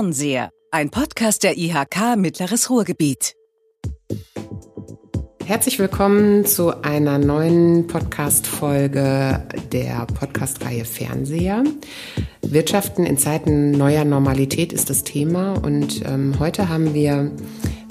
[0.00, 3.34] Fernseher, ein Podcast der IHK Mittleres Ruhrgebiet.
[5.44, 11.64] Herzlich willkommen zu einer neuen Podcast-Folge der Podcast-Reihe Fernseher.
[12.40, 17.30] Wirtschaften in Zeiten neuer Normalität ist das Thema und ähm, heute haben wir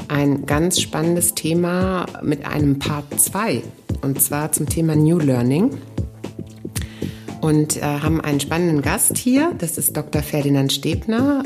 [0.08, 3.62] ein ganz spannendes Thema mit einem Part 2
[4.02, 5.78] und zwar zum Thema New Learning
[7.42, 9.52] und äh, haben einen spannenden Gast hier.
[9.58, 10.22] Das ist Dr.
[10.22, 11.44] Ferdinand Stebner.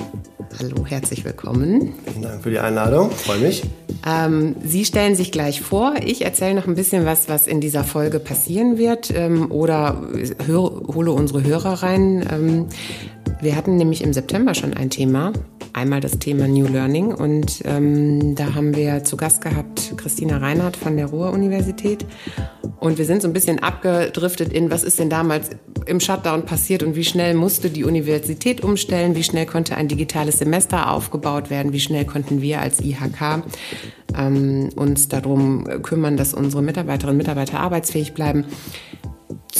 [0.59, 1.93] Hallo, herzlich willkommen.
[2.05, 3.63] Vielen Dank für die Einladung, freue mich.
[4.05, 5.95] Ähm, Sie stellen sich gleich vor.
[6.03, 10.01] Ich erzähle noch ein bisschen was, was in dieser Folge passieren wird ähm, oder
[10.45, 12.27] hör, hole unsere Hörer rein.
[12.31, 12.67] Ähm,
[13.41, 15.33] wir hatten nämlich im September schon ein Thema,
[15.73, 17.13] einmal das Thema New Learning.
[17.13, 22.05] Und ähm, da haben wir zu Gast gehabt Christina Reinhardt von der Ruhr-Universität
[22.83, 25.51] und wir sind so ein bisschen abgedriftet in, was ist denn damals
[25.85, 30.39] im Shutdown passiert und wie schnell musste die Universität umstellen, wie schnell konnte ein digitales
[30.39, 33.43] Semester aufgebaut werden, wie schnell konnten wir als IHK
[34.17, 38.45] ähm, uns darum kümmern, dass unsere Mitarbeiterinnen und Mitarbeiter arbeitsfähig bleiben.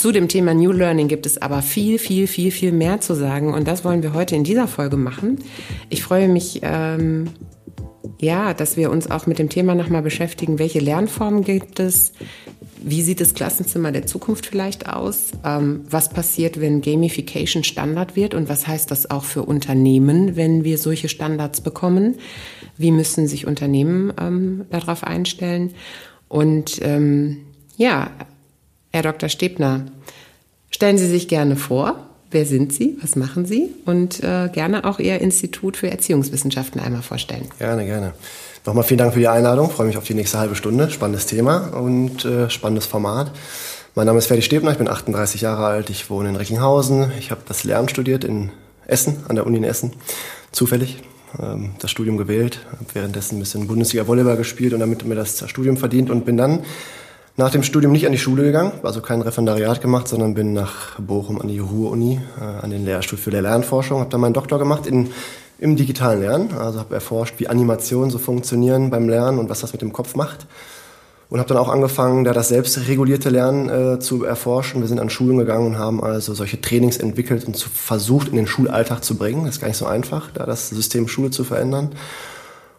[0.04, 3.54] Zu dem Thema New Learning gibt es aber viel, viel, viel, viel mehr zu sagen
[3.54, 5.38] und das wollen wir heute in dieser Folge machen.
[5.88, 7.30] Ich freue mich, ähm,
[8.20, 12.12] ja, dass wir uns auch mit dem Thema nochmal beschäftigen, welche Lernformen gibt es,
[12.82, 15.30] wie sieht das Klassenzimmer der Zukunft vielleicht aus?
[15.42, 20.64] Ähm, was passiert, wenn Gamification Standard wird und was heißt das auch für Unternehmen, wenn
[20.64, 22.16] wir solche Standards bekommen?
[22.76, 25.72] Wie müssen sich Unternehmen ähm, darauf einstellen?
[26.28, 27.38] Und ähm,
[27.78, 28.10] ja,
[28.94, 29.28] Herr Dr.
[29.28, 29.86] Stebner,
[30.70, 31.96] stellen Sie sich gerne vor.
[32.30, 32.96] Wer sind Sie?
[33.02, 33.70] Was machen Sie?
[33.84, 37.48] Und äh, gerne auch Ihr Institut für Erziehungswissenschaften einmal vorstellen.
[37.58, 38.14] Gerne, gerne.
[38.64, 39.68] Nochmal vielen Dank für die Einladung.
[39.68, 40.90] freue mich auf die nächste halbe Stunde.
[40.90, 43.32] Spannendes Thema und äh, spannendes Format.
[43.96, 47.10] Mein Name ist Ferdi Stebner, ich bin 38 Jahre alt, ich wohne in Recklinghausen.
[47.18, 48.52] Ich habe das Lehramt studiert in
[48.86, 49.94] Essen, an der Uni in Essen.
[50.52, 51.02] Zufällig
[51.42, 55.78] ähm, das Studium gewählt, habe währenddessen ein bisschen Bundesliga-Volleyball gespielt und damit mir das Studium
[55.78, 56.60] verdient und bin dann
[57.36, 60.98] nach dem Studium nicht an die Schule gegangen, also kein Referendariat gemacht, sondern bin nach
[61.00, 64.86] Bochum an die Ruhr-Uni, äh, an den Lehrstuhl für Lernforschung, habe dann meinen Doktor gemacht
[64.86, 65.10] in
[65.58, 66.52] im digitalen Lernen.
[66.52, 70.14] Also habe erforscht, wie Animationen so funktionieren beim Lernen und was das mit dem Kopf
[70.14, 70.46] macht.
[71.30, 74.82] Und habe dann auch angefangen, da das selbstregulierte Lernen äh, zu erforschen.
[74.82, 78.36] Wir sind an Schulen gegangen und haben also solche Trainings entwickelt und zu, versucht, in
[78.36, 79.44] den Schulalltag zu bringen.
[79.46, 81.92] Das ist gar nicht so einfach, da das System Schule zu verändern.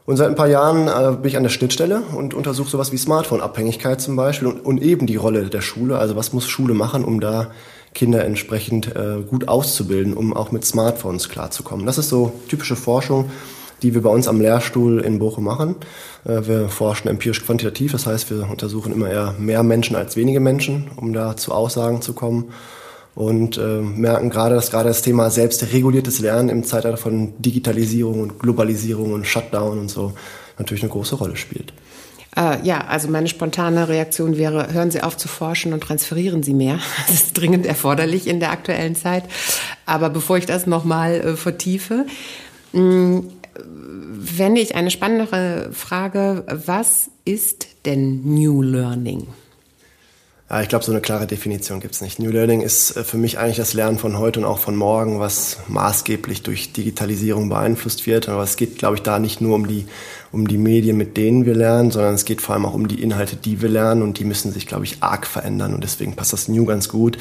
[0.06, 2.98] Und seit ein paar Jahren äh, bin ich an der Schnittstelle und untersuche sowas wie
[2.98, 5.98] Smartphone-Abhängigkeit zum Beispiel und, und eben die Rolle der Schule.
[5.98, 7.48] Also was muss Schule machen, um da
[7.96, 11.88] Kinder entsprechend äh, gut auszubilden, um auch mit Smartphones klarzukommen.
[11.88, 13.32] Das ist so typische Forschung,
[13.82, 15.76] die wir bei uns am Lehrstuhl in Bochum machen.
[16.24, 20.40] Äh, wir forschen empirisch quantitativ, das heißt, wir untersuchen immer eher mehr Menschen als wenige
[20.40, 22.52] Menschen, um da zu Aussagen zu kommen.
[23.16, 28.40] Und äh, merken gerade, dass gerade das Thema selbstreguliertes Lernen im Zeitalter von Digitalisierung und
[28.40, 30.14] Globalisierung und Shutdown und so
[30.60, 31.74] natürlich eine große Rolle spielt.
[32.36, 36.54] Äh, ja, also meine spontane Reaktion wäre, hören Sie auf zu forschen und transferieren Sie
[36.54, 36.80] mehr.
[37.08, 39.24] Das ist dringend erforderlich in der aktuellen Zeit.
[39.86, 42.06] Aber bevor ich das nochmal äh, vertiefe,
[42.74, 43.32] mh, mm,
[44.26, 49.28] fände ich eine spannendere Frage, was ist denn New Learning?
[50.56, 52.18] Ja, ich glaube, so eine klare Definition gibt's nicht.
[52.18, 55.20] New Learning ist äh, für mich eigentlich das Lernen von heute und auch von morgen,
[55.20, 58.30] was maßgeblich durch Digitalisierung beeinflusst wird.
[58.30, 59.86] Aber es geht, glaube ich, da nicht nur um die,
[60.32, 63.04] um die Medien, mit denen wir lernen, sondern es geht vor allem auch um die
[63.04, 66.32] Inhalte, die wir lernen und die müssen sich, glaube ich, arg verändern und deswegen passt
[66.32, 67.18] das New ganz gut.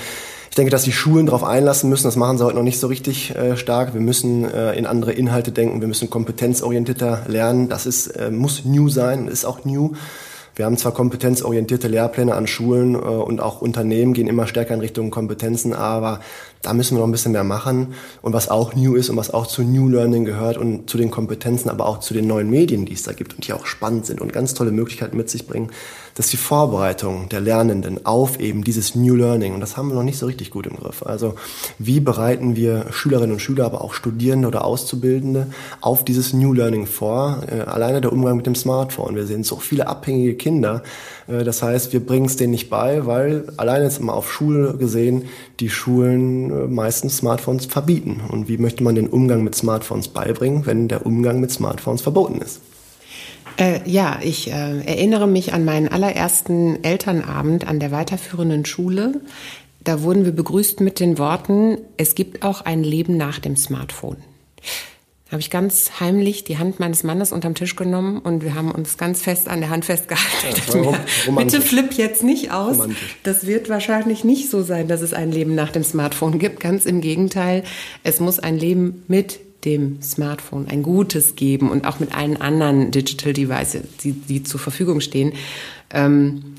[0.49, 2.05] Ich denke, dass die Schulen darauf einlassen müssen.
[2.05, 3.95] Das machen sie heute noch nicht so richtig äh, stark.
[3.95, 5.81] Wir müssen äh, in andere Inhalte denken.
[5.81, 7.69] Wir müssen kompetenzorientierter lernen.
[7.69, 9.95] Das ist, äh, muss New sein, ist auch New.
[10.57, 14.81] Wir haben zwar kompetenzorientierte Lehrpläne an Schulen äh, und auch Unternehmen gehen immer stärker in
[14.81, 16.21] Richtung Kompetenzen, aber
[16.63, 17.95] da müssen wir noch ein bisschen mehr machen.
[18.23, 21.11] Und was auch new ist und was auch zu New Learning gehört und zu den
[21.11, 24.07] Kompetenzen, aber auch zu den neuen Medien, die es da gibt und die auch spannend
[24.07, 25.71] sind und ganz tolle Möglichkeiten mit sich bringen,
[26.15, 30.05] dass die Vorbereitung der Lernenden auf eben dieses New Learning, und das haben wir noch
[30.05, 31.03] nicht so richtig gut im Griff.
[31.05, 31.35] Also
[31.79, 35.49] wie bereiten wir Schülerinnen und Schüler, aber auch Studierende oder Auszubildende
[35.81, 37.43] auf dieses New Learning vor?
[37.51, 39.17] Äh, alleine der Umgang mit dem Smartphone.
[39.17, 40.83] Wir sehen so viele abhängige Kinder.
[41.27, 44.75] Äh, das heißt, wir bringen es denen nicht bei, weil alleine jetzt mal auf Schule
[44.75, 45.25] gesehen,
[45.59, 48.21] die Schulen äh, meistens Smartphones verbieten.
[48.29, 52.41] Und wie möchte man den Umgang mit Smartphones beibringen, wenn der Umgang mit Smartphones verboten
[52.41, 52.61] ist?
[53.57, 59.21] Äh, ja, ich äh, erinnere mich an meinen allerersten Elternabend an der weiterführenden Schule.
[59.83, 64.17] Da wurden wir begrüßt mit den Worten, es gibt auch ein Leben nach dem Smartphone.
[65.27, 68.71] Da habe ich ganz heimlich die Hand meines Mannes unterm Tisch genommen und wir haben
[68.71, 70.85] uns ganz fest an der Hand festgehalten.
[70.85, 72.77] Ja, bitte flipp jetzt nicht aus.
[72.77, 73.17] Romantisch.
[73.23, 76.61] Das wird wahrscheinlich nicht so sein, dass es ein Leben nach dem Smartphone gibt.
[76.61, 77.63] Ganz im Gegenteil,
[78.03, 82.91] es muss ein Leben mit dem Smartphone ein Gutes geben und auch mit allen anderen
[82.91, 85.33] Digital Devices, die, die zur Verfügung stehen.
[85.91, 86.57] Ähm,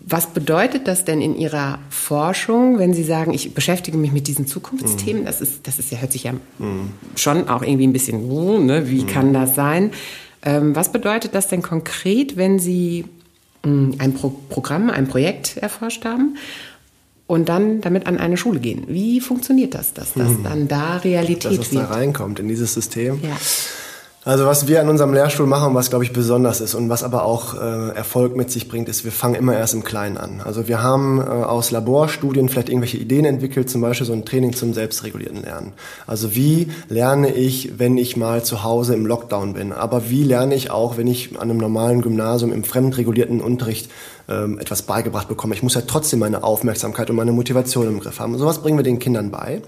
[0.00, 4.46] was bedeutet das denn in Ihrer Forschung, wenn Sie sagen, ich beschäftige mich mit diesen
[4.46, 5.22] Zukunftsthemen?
[5.22, 5.26] Mhm.
[5.26, 6.90] Das ist, das ist ja, hört sich ja mhm.
[7.16, 9.06] schon auch irgendwie ein bisschen, oh, ne, wie mhm.
[9.06, 9.92] kann das sein?
[10.42, 13.04] Ähm, was bedeutet das denn konkret, wenn Sie
[13.64, 16.36] mh, hm, ein Pro Programm, ein Projekt erforscht haben
[17.30, 18.84] und dann damit an eine Schule gehen?
[18.88, 20.42] Wie funktioniert das, dass das mhm.
[20.42, 21.84] dann da Realität dass es wird?
[21.84, 23.20] da reinkommt in dieses System?
[23.22, 23.36] Ja.
[24.22, 27.24] Also was wir an unserem Lehrstuhl machen, was glaube ich besonders ist und was aber
[27.24, 30.42] auch äh, Erfolg mit sich bringt, ist, wir fangen immer erst im Kleinen an.
[30.44, 34.52] Also wir haben äh, aus Laborstudien vielleicht irgendwelche Ideen entwickelt, zum Beispiel so ein Training
[34.52, 35.72] zum selbstregulierten Lernen.
[36.06, 39.72] Also wie lerne ich, wenn ich mal zu Hause im Lockdown bin?
[39.72, 43.90] Aber wie lerne ich auch, wenn ich an einem normalen Gymnasium im fremdregulierten Unterricht
[44.30, 45.54] ähm, etwas beigebracht bekomme.
[45.54, 48.32] Ich muss ja trotzdem meine Aufmerksamkeit und meine Motivation im Griff haben.
[48.32, 49.62] Und sowas bringen wir den Kindern bei.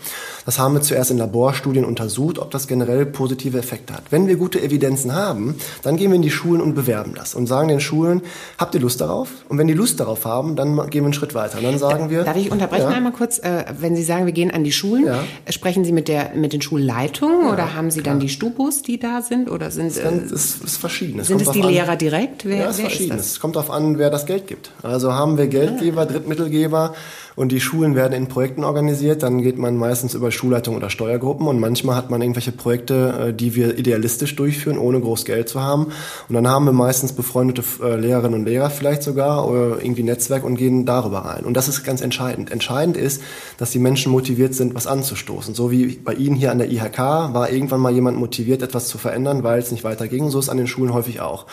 [0.47, 4.05] Das haben wir zuerst in Laborstudien untersucht, ob das generell positive Effekte hat.
[4.11, 7.47] Wenn wir gute Evidenzen haben, dann gehen wir in die Schulen und bewerben das und
[7.47, 8.23] sagen den Schulen,
[8.59, 9.29] habt ihr Lust darauf?
[9.49, 11.59] Und wenn die Lust darauf haben, dann gehen wir einen Schritt weiter.
[11.59, 12.25] Und dann sagen wir.
[12.25, 12.97] Darf ich unterbrechen ja?
[12.97, 13.39] einmal kurz?
[13.39, 15.25] Äh, wenn Sie sagen, wir gehen an die Schulen, ja.
[15.51, 18.15] sprechen Sie mit, der, mit den Schulleitungen ja, oder haben Sie klar.
[18.15, 19.51] dann die Stubus, die da sind?
[19.51, 21.21] Oder sind es ist, ist, ist verschieden.
[21.21, 22.45] Es sind es die Lehrer direkt?
[22.45, 23.19] Wer, ja, es ist verschieden.
[23.19, 24.71] Es kommt darauf an, wer das Geld gibt.
[24.83, 26.95] Also haben wir Geldgeber, Drittmittelgeber
[27.37, 29.23] und die Schulen werden in Projekten organisiert.
[29.23, 33.35] Dann geht man meistens über Schulleitung oder Steuergruppen und manchmal hat man irgendwelche Projekte, äh,
[33.35, 35.87] die wir idealistisch durchführen, ohne groß Geld zu haben.
[36.29, 40.45] Und dann haben wir meistens befreundete äh, Lehrerinnen und Lehrer vielleicht sogar oder irgendwie Netzwerk
[40.45, 41.45] und gehen darüber rein.
[41.45, 42.51] Und das ist ganz entscheidend.
[42.51, 43.23] Entscheidend ist,
[43.59, 45.55] dass die Menschen motiviert sind, was anzustoßen.
[45.55, 48.99] So wie bei Ihnen hier an der IHK war irgendwann mal jemand motiviert, etwas zu
[48.99, 50.31] verändern, weil es nicht weiterging.
[50.31, 51.47] So ist an den Schulen häufig auch.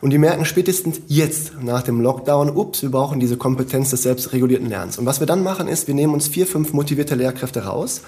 [0.00, 4.68] Und die merken spätestens jetzt nach dem Lockdown, ups, wir brauchen diese Kompetenz des selbstregulierten
[4.68, 4.96] Lernens.
[4.96, 8.02] Und was wir dann machen ist, wir nehmen uns vier, fünf motivierte Lehrkräfte raus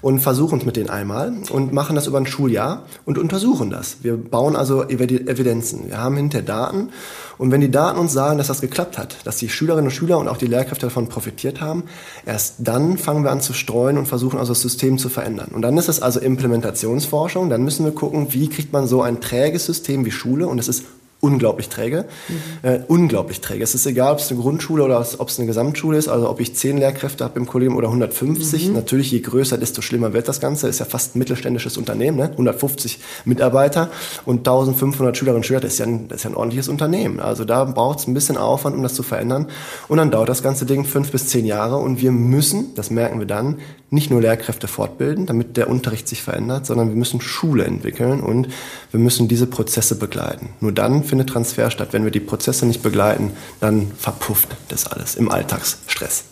[0.00, 3.96] und versuchen es mit denen einmal und machen das über ein Schuljahr und untersuchen das.
[4.02, 5.88] Wir bauen also Evidenzen.
[5.88, 6.90] Wir haben hinter Daten
[7.38, 10.18] und wenn die Daten uns sagen, dass das geklappt hat, dass die Schülerinnen und Schüler
[10.18, 11.84] und auch die Lehrkräfte davon profitiert haben,
[12.26, 15.50] erst dann fangen wir an zu streuen und versuchen also das System zu verändern.
[15.52, 17.48] Und dann ist es also Implementationsforschung.
[17.48, 20.68] Dann müssen wir gucken, wie kriegt man so ein träges System wie Schule und es
[20.68, 20.84] ist
[21.20, 22.04] unglaublich träge.
[22.28, 22.68] Mhm.
[22.68, 23.64] Äh, unglaublich träge.
[23.64, 26.40] Es ist egal, ob es eine Grundschule oder ob es eine Gesamtschule ist, also ob
[26.40, 28.68] ich zehn Lehrkräfte habe im Kollegium oder 150.
[28.68, 28.74] Mhm.
[28.74, 30.68] Natürlich, je größer, desto schlimmer wird das Ganze.
[30.68, 32.30] Ist ja fast ein mittelständisches Unternehmen, ne?
[32.30, 33.90] 150 Mitarbeiter
[34.26, 37.18] und 1500 Schülerinnen und Schüler, das ist ja ein, das ist ja ein ordentliches Unternehmen.
[37.18, 39.48] Also da braucht es ein bisschen Aufwand, um das zu verändern.
[39.88, 43.18] Und dann dauert das ganze Ding fünf bis zehn Jahre und wir müssen, das merken
[43.18, 43.56] wir dann,
[43.90, 48.48] nicht nur Lehrkräfte fortbilden, damit der Unterricht sich verändert, sondern wir müssen Schule entwickeln und
[48.90, 50.50] wir müssen diese Prozesse begleiten.
[50.60, 51.88] Nur dann findet Transfer statt.
[51.92, 56.24] Wenn wir die Prozesse nicht begleiten, dann verpufft das alles im Alltagsstress.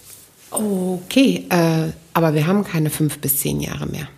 [0.50, 4.08] Okay, äh, aber wir haben keine fünf bis zehn Jahre mehr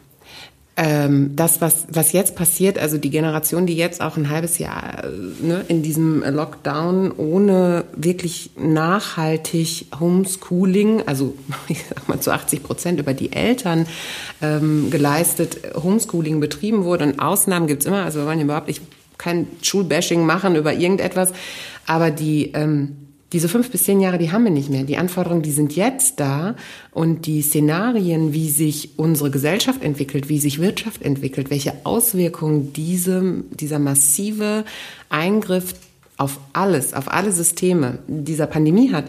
[0.81, 5.03] ähm, das, was, was jetzt passiert, also die Generation, die jetzt auch ein halbes Jahr
[5.03, 5.09] äh,
[5.45, 11.35] ne, in diesem Lockdown ohne wirklich nachhaltig Homeschooling, also
[11.69, 13.87] ich sag mal zu 80 Prozent über die Eltern
[14.41, 17.07] ähm, geleistet, Homeschooling betrieben wurde.
[17.07, 18.83] Und Ausnahmen gibt's immer, also wir wollen überhaupt nicht
[19.19, 21.33] kein Schulbashing machen über irgendetwas,
[21.87, 24.85] aber die ähm, diese fünf bis zehn Jahre, die haben wir nicht mehr.
[24.85, 26.57] Die Anforderungen, die sind jetzt da
[26.93, 33.45] und die Szenarien, wie sich unsere Gesellschaft entwickelt, wie sich Wirtschaft entwickelt, welche Auswirkungen diese,
[33.51, 34.65] dieser massive
[35.11, 35.75] Eingriff
[36.17, 39.05] auf alles, auf alle Systeme dieser Pandemie hat.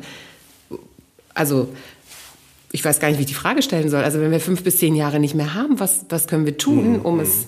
[1.34, 1.70] Also
[2.72, 4.04] ich weiß gar nicht, wie ich die Frage stellen soll.
[4.04, 7.00] Also wenn wir fünf bis zehn Jahre nicht mehr haben, was, was können wir tun,
[7.00, 7.48] um es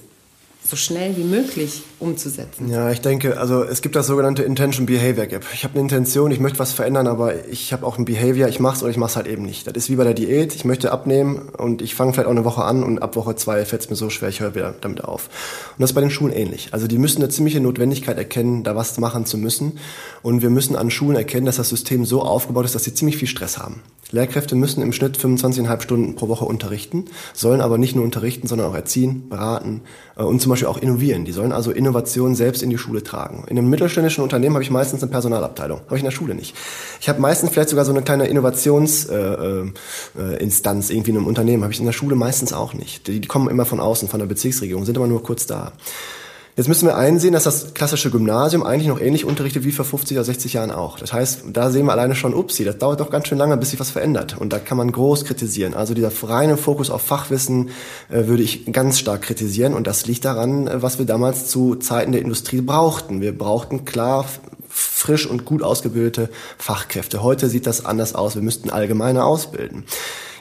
[0.64, 2.70] so schnell wie möglich umzusetzen.
[2.70, 5.44] Ja, ich denke, also es gibt das sogenannte Intention Behavior Gap.
[5.54, 8.60] Ich habe eine Intention, ich möchte was verändern, aber ich habe auch ein Behavior, ich
[8.60, 9.66] mache es oder ich mache es halt eben nicht.
[9.66, 12.46] Das ist wie bei der Diät, ich möchte abnehmen und ich fange vielleicht auch eine
[12.46, 15.04] Woche an und ab Woche zwei fällt es mir so schwer, ich höre wieder damit
[15.04, 15.30] auf.
[15.78, 16.70] Und das ist bei den Schulen ähnlich.
[16.72, 19.80] Also die müssen eine ziemliche Notwendigkeit erkennen, da was machen zu müssen
[20.22, 23.18] und wir müssen an Schulen erkennen, dass das System so aufgebaut ist, dass sie ziemlich
[23.18, 23.82] viel Stress haben.
[24.12, 28.68] Lehrkräfte müssen im Schnitt 25,5 Stunden pro Woche unterrichten, sollen aber nicht nur unterrichten, sondern
[28.68, 29.82] auch erziehen, beraten
[30.18, 31.26] äh, und zum Beispiel auch innovieren.
[31.26, 33.46] Die sollen also Innovation selbst in die Schule tragen.
[33.48, 36.56] In einem mittelständischen Unternehmen habe ich meistens eine Personalabteilung, habe ich in der Schule nicht.
[37.00, 41.64] Ich habe meistens vielleicht sogar so eine kleine Innovationsinstanz äh, äh, irgendwie in einem Unternehmen,
[41.64, 43.08] habe ich in der Schule meistens auch nicht.
[43.08, 45.72] Die, die kommen immer von außen, von der Bezirksregierung, sind immer nur kurz da.
[46.62, 50.16] Jetzt müssen wir einsehen, dass das klassische Gymnasium eigentlich noch ähnlich unterrichtet wie vor 50
[50.16, 51.00] oder 60 Jahren auch.
[51.00, 53.72] Das heißt, da sehen wir alleine schon, upsie, das dauert doch ganz schön lange, bis
[53.72, 54.38] sich was verändert.
[54.38, 55.74] Und da kann man groß kritisieren.
[55.74, 57.70] Also dieser reine Fokus auf Fachwissen
[58.10, 59.74] äh, würde ich ganz stark kritisieren.
[59.74, 63.22] Und das liegt daran, äh, was wir damals zu Zeiten der Industrie brauchten.
[63.22, 64.28] Wir brauchten klar
[64.70, 67.24] frisch und gut ausgebildete Fachkräfte.
[67.24, 68.36] Heute sieht das anders aus.
[68.36, 69.86] Wir müssten allgemeiner ausbilden.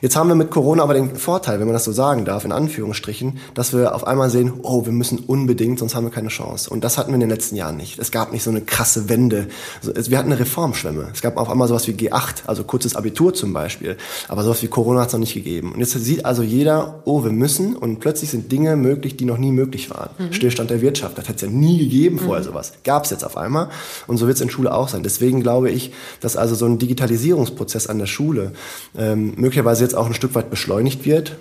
[0.01, 2.53] Jetzt haben wir mit Corona aber den Vorteil, wenn man das so sagen darf, in
[2.53, 6.71] Anführungsstrichen, dass wir auf einmal sehen, oh, wir müssen unbedingt, sonst haben wir keine Chance.
[6.71, 7.99] Und das hatten wir in den letzten Jahren nicht.
[7.99, 9.49] Es gab nicht so eine krasse Wende.
[9.83, 11.09] Wir hatten eine Reformschwemme.
[11.13, 13.97] Es gab auf einmal sowas wie G8, also kurzes Abitur zum Beispiel.
[14.29, 15.73] Aber sowas wie Corona hat es noch nicht gegeben.
[15.73, 17.77] Und jetzt sieht also jeder, oh, wir müssen.
[17.77, 20.11] Und plötzlich sind Dinge möglich, die noch nie möglich waren.
[20.19, 20.33] Mhm.
[20.33, 22.49] Stillstand der Wirtschaft, das hat es ja nie gegeben vorher mhm.
[22.49, 22.73] sowas.
[22.85, 23.69] Gab es jetzt auf einmal.
[24.07, 25.03] Und so wird es in Schule auch sein.
[25.03, 28.53] Deswegen glaube ich, dass also so ein Digitalisierungsprozess an der Schule
[28.97, 31.37] ähm, möglicherweise jetzt auch ein Stück weit beschleunigt wird,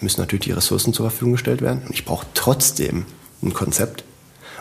[0.00, 1.82] müssen natürlich die Ressourcen zur Verfügung gestellt werden.
[1.86, 3.06] Und ich brauche trotzdem
[3.42, 4.04] ein Konzept.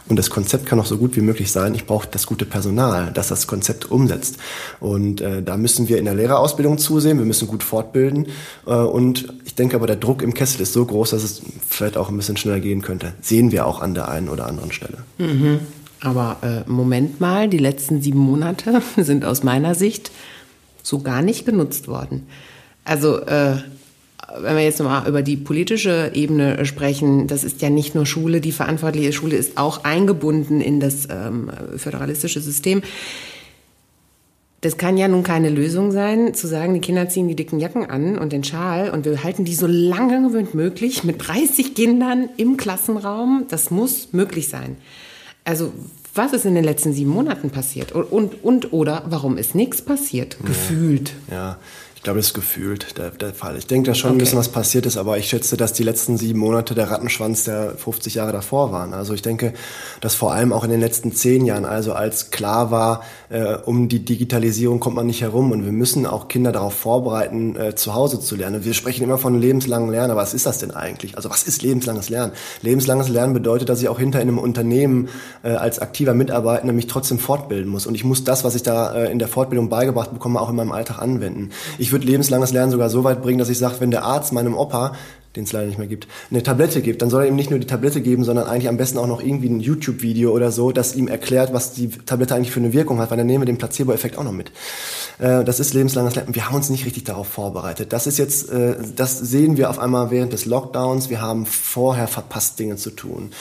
[0.10, 1.76] Und das Konzept kann auch so gut wie möglich sein.
[1.76, 4.38] Ich brauche das gute Personal, das das Konzept umsetzt.
[4.80, 7.18] Und äh, da müssen wir in der Lehrerausbildung zusehen.
[7.18, 8.28] Wir müssen gut fortbilden.
[8.66, 11.98] Äh, und ich denke aber, der Druck im Kessel ist so groß, dass es vielleicht
[11.98, 13.14] auch ein bisschen schneller gehen könnte.
[13.22, 15.00] Sehen wir auch an der einen oder anderen Stelle.
[15.18, 15.60] Mhm.
[16.00, 20.12] Aber äh, Moment mal, die letzten sieben Monate sind aus meiner Sicht
[20.84, 22.28] so gar nicht genutzt worden.
[22.88, 23.58] Also äh,
[24.40, 28.40] wenn wir jetzt nochmal über die politische Ebene sprechen, das ist ja nicht nur Schule,
[28.40, 32.82] die verantwortliche Schule ist auch eingebunden in das ähm, föderalistische System.
[34.62, 37.90] Das kann ja nun keine Lösung sein, zu sagen, die Kinder ziehen die dicken Jacken
[37.90, 42.30] an und den Schal und wir halten die so lange wie möglich mit 30 Kindern
[42.38, 43.46] im Klassenraum.
[43.50, 44.78] Das muss möglich sein.
[45.44, 45.74] Also
[46.16, 47.92] was ist in den letzten sieben Monaten passiert?
[47.92, 50.38] Und, und, und oder warum ist nichts passiert?
[50.44, 51.14] Gefühlt.
[51.30, 51.60] Ja,
[51.98, 53.58] ich glaube, das ist gefühlt der, der Fall.
[53.58, 54.18] Ich denke, dass schon okay.
[54.18, 57.44] ein bisschen was passiert ist, aber ich schätze, dass die letzten sieben Monate der Rattenschwanz
[57.46, 58.94] der 50 Jahre davor waren.
[58.94, 59.54] Also ich denke,
[60.00, 63.90] dass vor allem auch in den letzten zehn Jahren, also als klar war, äh, um
[63.90, 67.96] die Digitalisierung kommt man nicht herum und wir müssen auch Kinder darauf vorbereiten, äh, zu
[67.96, 68.64] Hause zu lernen.
[68.64, 71.18] Wir sprechen immer von lebenslangen Lernen, aber was ist das denn eigentlich?
[71.18, 72.32] Also was ist lebenslanges Lernen?
[72.62, 75.10] Lebenslanges Lernen bedeutet, dass ich auch hinter in einem Unternehmen
[75.42, 78.94] äh, als aktiver Mitarbeitender mich trotzdem fortbilden muss und ich muss das, was ich da
[78.94, 81.50] äh, in der Fortbildung beigebracht bekomme, auch in meinem Alltag anwenden.
[81.80, 84.56] Ich würde lebenslanges Lernen sogar so weit bringen, dass ich sage, wenn der Arzt meinem
[84.56, 84.94] Opa
[85.38, 87.60] den es leider nicht mehr gibt, eine Tablette gibt, dann soll er ihm nicht nur
[87.60, 90.96] die Tablette geben, sondern eigentlich am besten auch noch irgendwie ein YouTube-Video oder so, das
[90.96, 93.60] ihm erklärt, was die Tablette eigentlich für eine Wirkung hat, weil dann nehmen wir den
[93.60, 94.52] Placebo-Effekt auch noch mit.
[95.20, 96.34] Äh, das ist lebenslanges Lernen.
[96.34, 97.94] Wir haben uns nicht richtig darauf vorbereitet.
[97.94, 101.10] Das ist jetzt, äh, das sehen wir auf einmal während des Lockdowns.
[101.10, 103.32] Wir haben vorher verpasst, Dinge zu tun.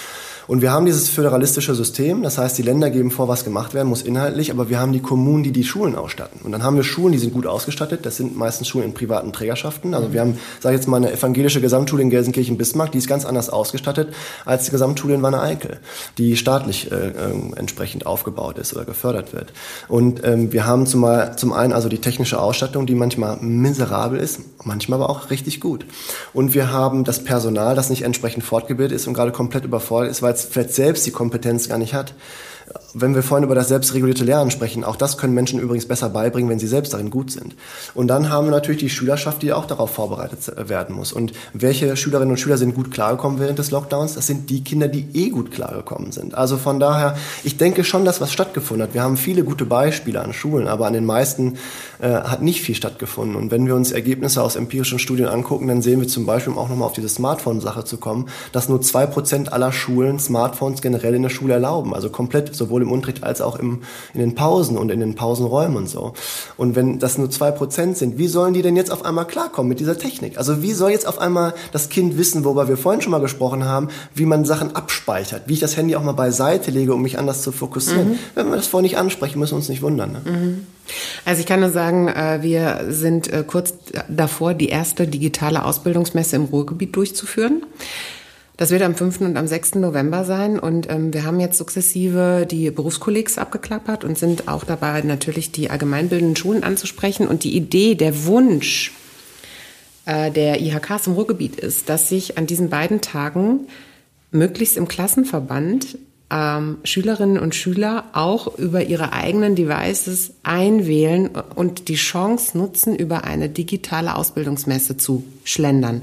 [0.46, 3.88] Und wir haben dieses föderalistische System, das heißt, die Länder geben vor, was gemacht werden
[3.88, 6.40] muss inhaltlich, aber wir haben die Kommunen, die die Schulen ausstatten.
[6.44, 9.32] Und dann haben wir Schulen, die sind gut ausgestattet, das sind meistens Schulen in privaten
[9.32, 9.94] Trägerschaften.
[9.94, 13.24] Also wir haben, sage ich jetzt mal, eine evangelische Gesamtschule in Gelsenkirchen-Bismarck, die ist ganz
[13.24, 15.78] anders ausgestattet als die Gesamtschule in Wanne-Eickel,
[16.18, 17.12] die staatlich äh, äh,
[17.56, 19.52] entsprechend aufgebaut ist oder gefördert wird.
[19.88, 24.40] Und ähm, wir haben zumal, zum einen also die technische Ausstattung, die manchmal miserabel ist,
[24.64, 25.86] manchmal aber auch richtig gut.
[26.32, 30.22] Und wir haben das Personal, das nicht entsprechend fortgebildet ist und gerade komplett überfordert ist,
[30.22, 32.14] weil vielleicht selbst die Kompetenz gar nicht hat
[32.94, 36.50] wenn wir vorhin über das selbstregulierte Lernen sprechen, auch das können Menschen übrigens besser beibringen,
[36.50, 37.54] wenn sie selbst darin gut sind.
[37.94, 41.12] Und dann haben wir natürlich die Schülerschaft, die auch darauf vorbereitet werden muss.
[41.12, 44.14] Und welche Schülerinnen und Schüler sind gut klargekommen während des Lockdowns?
[44.14, 46.34] Das sind die Kinder, die eh gut klargekommen sind.
[46.34, 48.94] Also von daher, ich denke schon, dass was stattgefunden hat.
[48.94, 51.58] Wir haben viele gute Beispiele an Schulen, aber an den meisten
[52.00, 53.36] äh, hat nicht viel stattgefunden.
[53.36, 56.58] Und wenn wir uns Ergebnisse aus empirischen Studien angucken, dann sehen wir zum Beispiel, um
[56.58, 61.14] auch nochmal auf diese Smartphone-Sache zu kommen, dass nur zwei Prozent aller Schulen Smartphones generell
[61.14, 61.94] in der Schule erlauben.
[61.94, 63.82] Also komplett sowohl im Unterricht als auch im,
[64.14, 66.14] in den Pausen und in den Pausenräumen und so.
[66.56, 69.68] Und wenn das nur zwei Prozent sind, wie sollen die denn jetzt auf einmal klarkommen
[69.68, 70.38] mit dieser Technik?
[70.38, 73.64] Also wie soll jetzt auf einmal das Kind wissen, worüber wir vorhin schon mal gesprochen
[73.64, 77.18] haben, wie man Sachen abspeichert, wie ich das Handy auch mal beiseite lege, um mich
[77.18, 78.10] anders zu fokussieren?
[78.10, 78.18] Mhm.
[78.34, 80.12] Wenn wir das vorher nicht ansprechen, müssen wir uns nicht wundern.
[80.12, 80.20] Ne?
[80.24, 80.66] Mhm.
[81.24, 83.74] Also ich kann nur sagen, äh, wir sind äh, kurz
[84.08, 87.64] davor, die erste digitale Ausbildungsmesse im Ruhrgebiet durchzuführen.
[88.56, 89.20] Das wird am 5.
[89.20, 89.74] und am 6.
[89.76, 95.02] November sein und ähm, wir haben jetzt sukzessive die Berufskollegs abgeklappert und sind auch dabei,
[95.02, 97.28] natürlich die allgemeinbildenden Schulen anzusprechen.
[97.28, 98.92] Und die Idee, der Wunsch
[100.06, 103.66] äh, der IHKs im Ruhrgebiet ist, dass sich an diesen beiden Tagen
[104.30, 105.98] möglichst im Klassenverband
[106.30, 113.24] ähm, Schülerinnen und Schüler auch über ihre eigenen Devices einwählen und die Chance nutzen, über
[113.24, 116.02] eine digitale Ausbildungsmesse zu schlendern,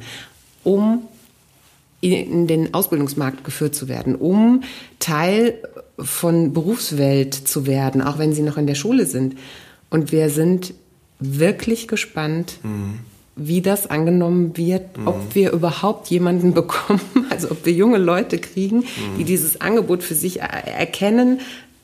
[0.63, 1.07] um
[2.03, 4.63] in den Ausbildungsmarkt geführt zu werden, um
[4.99, 5.57] Teil
[5.97, 9.35] von Berufswelt zu werden, auch wenn sie noch in der Schule sind.
[9.89, 10.73] Und wir sind
[11.19, 12.99] wirklich gespannt, mhm.
[13.37, 15.07] wie das angenommen wird, mhm.
[15.07, 19.17] ob wir überhaupt jemanden bekommen, also ob wir junge Leute kriegen, mhm.
[19.17, 21.39] die dieses Angebot für sich erkennen,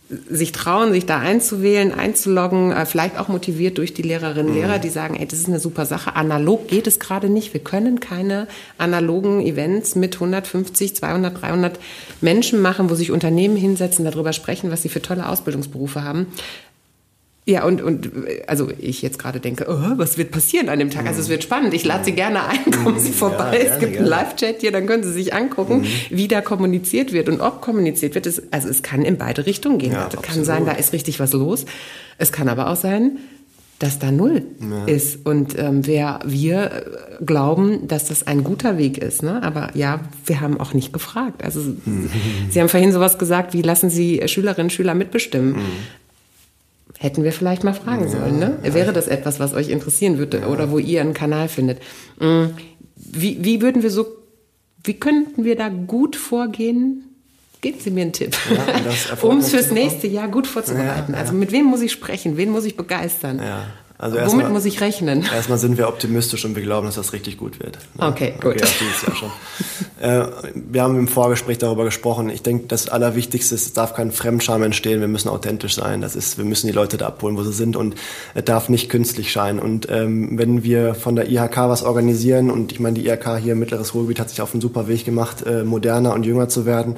[0.09, 4.77] sich trauen, sich da einzuwählen, einzuloggen, äh, vielleicht auch motiviert durch die Lehrerinnen und Lehrer,
[4.77, 4.81] mhm.
[4.81, 6.15] die sagen, ey, das ist eine super Sache.
[6.15, 7.53] Analog geht es gerade nicht.
[7.53, 8.47] Wir können keine
[8.79, 11.79] analogen Events mit 150, 200, 300
[12.21, 16.27] Menschen machen, wo sich Unternehmen hinsetzen, darüber sprechen, was sie für tolle Ausbildungsberufe haben.
[17.49, 18.11] Ja, und, und
[18.45, 21.07] also ich jetzt gerade denke, oh, was wird passieren an dem Tag?
[21.07, 21.73] Also es wird spannend.
[21.73, 23.57] Ich lade Sie gerne ein, kommen Sie vorbei.
[23.57, 25.87] Ja, gerne, es gibt einen Live-Chat hier, dann können Sie sich angucken, mhm.
[26.11, 28.27] wie da kommuniziert wird und ob kommuniziert wird.
[28.27, 29.93] Es, also es kann in beide Richtungen gehen.
[29.93, 31.65] Ja, es kann sein, da ist richtig was los.
[32.19, 33.17] Es kann aber auch sein,
[33.79, 34.85] dass da null ja.
[34.85, 35.25] ist.
[35.25, 36.83] Und ähm, wer, wir
[37.25, 39.23] glauben, dass das ein guter Weg ist.
[39.23, 39.41] Ne?
[39.41, 41.43] Aber ja, wir haben auch nicht gefragt.
[41.43, 41.61] Also
[42.49, 45.53] Sie haben vorhin sowas gesagt, wie lassen Sie Schülerinnen und Schüler mitbestimmen.
[45.53, 45.61] Mhm.
[47.01, 48.59] Hätten wir vielleicht mal fragen ja, sollen, ne?
[48.61, 48.73] Ja.
[48.73, 50.47] Wäre das etwas, was euch interessieren würde ja.
[50.47, 51.79] oder wo ihr einen Kanal findet?
[52.19, 52.47] Mm,
[52.97, 54.05] wie, wie würden wir so,
[54.83, 57.05] wie könnten wir da gut vorgehen?
[57.61, 58.35] Geben Sie mir einen Tipp,
[59.21, 61.15] um es fürs nächste Jahr gut vorzubereiten.
[61.15, 62.35] Also mit wem muss ich sprechen?
[62.35, 63.41] Wen muss ich begeistern?
[64.01, 65.23] Also Womit mal, muss ich rechnen?
[65.23, 67.77] Erstmal sind wir optimistisch und wir glauben, dass das richtig gut wird.
[67.97, 68.55] Okay, gut.
[68.55, 69.29] Okay, dieses Jahr schon.
[69.99, 70.25] äh,
[70.55, 72.29] wir haben im Vorgespräch darüber gesprochen.
[72.29, 75.01] Ich denke, das Allerwichtigste ist, es darf kein Fremdscham entstehen.
[75.01, 75.99] Wir müssen authentisch sein.
[75.99, 77.95] Das ist, wir müssen die Leute da abholen, wo sie sind und
[78.35, 79.59] es darf nicht künstlich scheinen.
[79.59, 83.51] Und ähm, wenn wir von der IHK was organisieren und ich meine, die IHK hier
[83.51, 86.65] im Mittleres Ruhrgebiet hat sich auf einen super Weg gemacht, äh, moderner und jünger zu
[86.65, 86.95] werden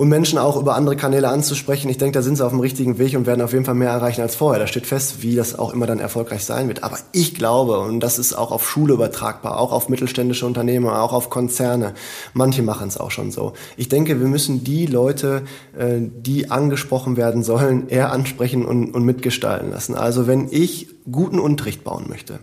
[0.00, 1.90] und Menschen auch über andere Kanäle anzusprechen.
[1.90, 3.90] Ich denke, da sind sie auf dem richtigen Weg und werden auf jeden Fall mehr
[3.90, 4.58] erreichen als vorher.
[4.58, 6.82] Da steht fest, wie das auch immer dann erfolgreich sein wird.
[6.82, 11.12] Aber ich glaube, und das ist auch auf Schule übertragbar, auch auf mittelständische Unternehmer, auch
[11.12, 11.92] auf Konzerne.
[12.32, 13.52] Manche machen es auch schon so.
[13.76, 15.42] Ich denke, wir müssen die Leute,
[15.76, 19.94] äh, die angesprochen werden sollen, eher ansprechen und, und mitgestalten lassen.
[19.94, 22.38] Also wenn ich guten Unterricht bauen möchte,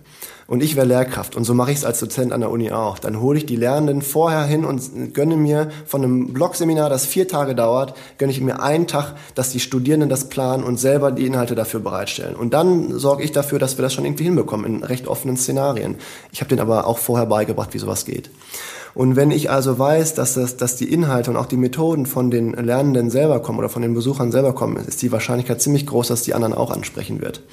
[0.47, 2.99] und ich wäre Lehrkraft und so mache ich es als Dozent an der Uni auch.
[2.99, 7.27] Dann hole ich die Lernenden vorher hin und gönne mir von einem Blogseminar, das vier
[7.27, 11.25] Tage dauert, gönne ich mir einen Tag, dass die Studierenden das planen und selber die
[11.25, 12.35] Inhalte dafür bereitstellen.
[12.35, 15.95] Und dann sorge ich dafür, dass wir das schon irgendwie hinbekommen in recht offenen Szenarien.
[16.31, 18.29] Ich habe denen aber auch vorher beigebracht, wie sowas geht.
[18.97, 22.31] Und wenn ich also weiß, dass, das, dass die Inhalte und auch die Methoden von
[22.31, 26.07] den Lernenden selber kommen oder von den Besuchern selber kommen, ist die Wahrscheinlichkeit ziemlich groß,
[26.07, 27.43] dass die anderen auch ansprechen wird.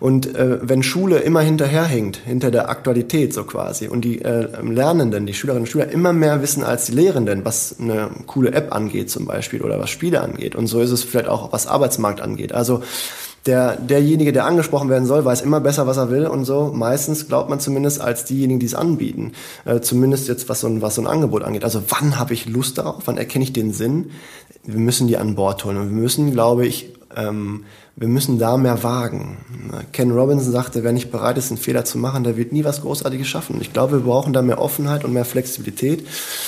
[0.00, 5.26] Und äh, wenn Schule immer hinterherhängt, hinter der Aktualität so quasi, und die äh, Lernenden,
[5.26, 9.10] die Schülerinnen und Schüler immer mehr wissen als die Lehrenden, was eine coole App angeht
[9.10, 10.54] zum Beispiel oder was Spiele angeht.
[10.54, 12.52] Und so ist es vielleicht auch, was Arbeitsmarkt angeht.
[12.52, 12.82] Also
[13.46, 16.70] der, derjenige, der angesprochen werden soll, weiß immer besser, was er will und so.
[16.74, 19.32] Meistens glaubt man zumindest als diejenigen, die es anbieten.
[19.64, 21.64] Äh, zumindest jetzt, was so, ein, was so ein Angebot angeht.
[21.64, 23.02] Also wann habe ich Lust darauf?
[23.06, 24.10] Wann erkenne ich den Sinn?
[24.64, 25.78] Wir müssen die an Bord holen.
[25.78, 27.64] Und wir müssen, glaube ich, ähm,
[28.00, 29.38] wir müssen da mehr wagen.
[29.92, 32.82] Ken Robinson sagte, wer nicht bereit ist, einen Fehler zu machen, der wird nie was
[32.82, 33.58] Großartiges schaffen.
[33.60, 36.06] Ich glaube, wir brauchen da mehr Offenheit und mehr Flexibilität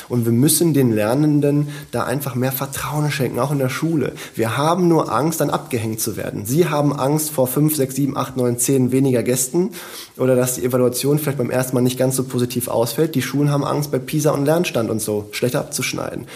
[0.08, 4.12] und wir müssen den Lernenden da einfach mehr Vertrauen schenken, auch in der Schule.
[4.36, 6.46] Wir haben nur Angst, dann abgehängt zu werden.
[6.46, 9.70] Sie haben Angst vor fünf, sechs, sieben, acht, neun, zehn weniger Gästen
[10.18, 13.16] oder dass die Evaluation vielleicht beim ersten Mal nicht ganz so positiv ausfällt.
[13.16, 16.26] Die Schulen haben Angst, bei PISA und Lernstand und so schlechter abzuschneiden.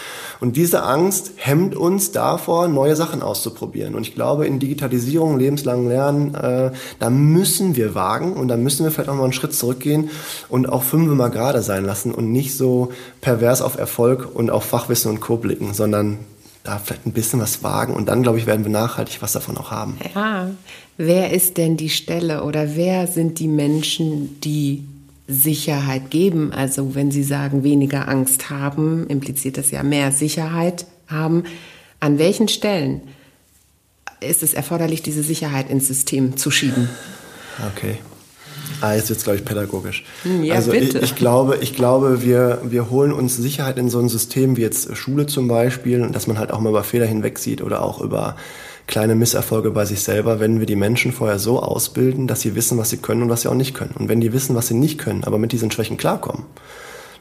[0.41, 3.95] Und diese Angst hemmt uns davor, neue Sachen auszuprobieren.
[3.95, 8.57] Und ich glaube, in Digitalisierung Digitalisierung, lebenslangen Lernen, äh, da müssen wir wagen und da
[8.57, 10.09] müssen wir vielleicht auch mal einen Schritt zurückgehen
[10.49, 12.91] und auch fünf mal gerade sein lassen und nicht so
[13.21, 15.37] pervers auf Erfolg und auf Fachwissen und Co.
[15.37, 16.19] blicken, sondern
[16.63, 19.57] da vielleicht ein bisschen was wagen und dann, glaube ich, werden wir nachhaltig was davon
[19.57, 19.97] auch haben.
[20.15, 20.49] Ja,
[20.97, 24.83] wer ist denn die Stelle oder wer sind die Menschen, die
[25.27, 26.51] Sicherheit geben?
[26.53, 31.43] Also wenn Sie sagen, weniger Angst haben, impliziert das ja mehr Sicherheit haben.
[31.99, 33.01] An welchen Stellen?
[34.25, 36.89] Ist es erforderlich, diese Sicherheit ins System zu schieben.
[37.73, 37.97] Okay.
[38.81, 40.03] Ah, jetzt wird es, glaube ich, pädagogisch.
[40.23, 40.99] Hm, ja, also bitte.
[40.99, 44.61] Ich, ich, glaube, ich glaube wir, wir holen uns Sicherheit in so ein System wie
[44.61, 48.35] jetzt Schule zum Beispiel, dass man halt auch mal über Fehler hinwegsieht oder auch über
[48.87, 52.77] kleine Misserfolge bei sich selber, wenn wir die Menschen vorher so ausbilden, dass sie wissen,
[52.77, 53.95] was sie können und was sie auch nicht können.
[53.97, 56.45] Und wenn die wissen, was sie nicht können, aber mit diesen Schwächen klarkommen,